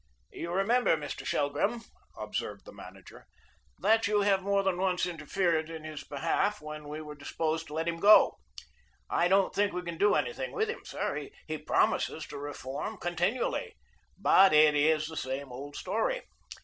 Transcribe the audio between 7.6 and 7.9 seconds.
to let